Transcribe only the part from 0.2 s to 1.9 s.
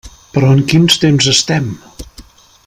Però en quins temps estem?